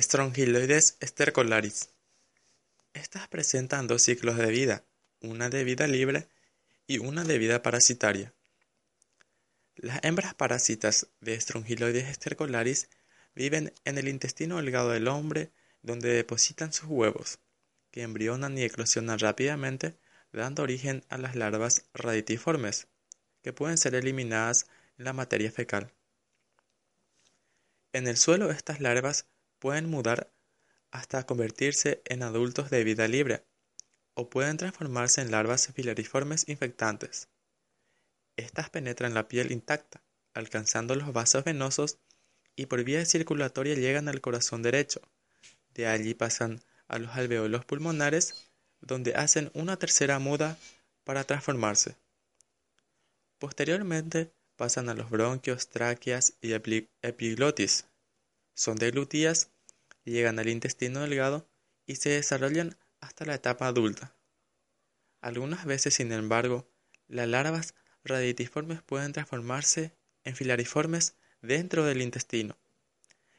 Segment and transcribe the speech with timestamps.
[0.00, 1.90] Strongyloides stercolaris.
[2.94, 4.84] Estas presentan dos ciclos de vida,
[5.20, 6.28] una de vida libre
[6.86, 8.32] y una de vida parasitaria.
[9.74, 12.88] Las hembras parásitas de Strongyloides stercolaris
[13.34, 15.50] viven en el intestino delgado del hombre
[15.82, 17.40] donde depositan sus huevos,
[17.90, 19.98] que embrionan y eclosionan rápidamente,
[20.32, 22.86] dando origen a las larvas raditiformes,
[23.42, 25.92] que pueden ser eliminadas en la materia fecal.
[27.92, 29.26] En el suelo estas larvas
[29.58, 30.32] pueden mudar
[30.90, 33.44] hasta convertirse en adultos de vida libre,
[34.14, 37.28] o pueden transformarse en larvas filariformes infectantes.
[38.36, 40.02] Estas penetran la piel intacta,
[40.34, 41.98] alcanzando los vasos venosos
[42.56, 45.00] y por vía circulatoria llegan al corazón derecho.
[45.74, 50.58] De allí pasan a los alveolos pulmonares, donde hacen una tercera muda
[51.04, 51.96] para transformarse.
[53.38, 57.84] Posteriormente pasan a los bronquios, tráqueas y epiglotis,
[58.58, 59.50] son deglutías,
[60.02, 61.48] llegan al intestino delgado
[61.86, 64.16] y se desarrollan hasta la etapa adulta.
[65.20, 66.68] Algunas veces, sin embargo,
[67.06, 69.92] las larvas raditiformes pueden transformarse
[70.24, 72.58] en filariformes dentro del intestino,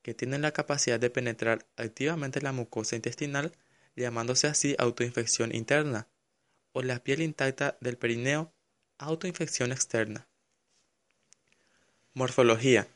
[0.00, 3.52] que tienen la capacidad de penetrar activamente la mucosa intestinal,
[3.94, 6.08] llamándose así autoinfección interna,
[6.72, 8.50] o la piel intacta del perineo,
[8.96, 10.26] autoinfección externa.
[12.14, 12.88] Morfología.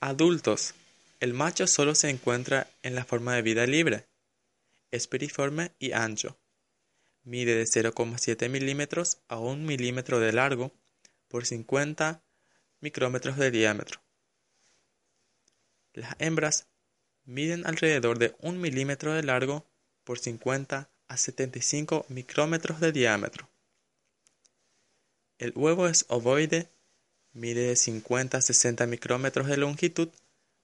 [0.00, 0.74] Adultos
[1.20, 4.08] el macho solo se encuentra en la forma de vida libre.
[4.90, 6.38] Es piriforme y ancho.
[7.22, 10.72] Mide de 0,7 milímetros a 1 milímetro de largo
[11.28, 12.24] por 50
[12.80, 14.00] micrómetros de diámetro.
[15.92, 16.68] Las hembras
[17.24, 19.66] miden alrededor de 1 milímetro de largo
[20.04, 23.50] por 50 a 75 micrómetros de diámetro.
[25.36, 26.70] El huevo es ovoide,
[27.32, 30.08] mide de 50 a 60 micrómetros de longitud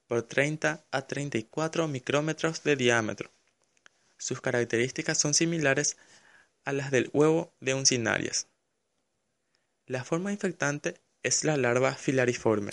[0.06, 3.30] por 30 a 34 micrómetros de diámetro.
[4.18, 5.96] Sus características son similares
[6.64, 8.48] a las del huevo de uncinarias.
[9.86, 12.72] La forma infectante es la larva filariforme.